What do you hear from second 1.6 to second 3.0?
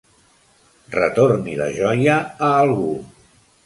la joia a algú.